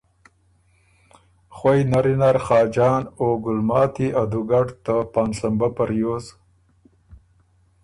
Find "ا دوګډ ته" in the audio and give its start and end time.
4.21-4.95